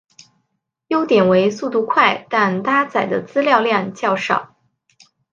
[0.87, 4.55] 优点为速度快但搭载的资料量较少。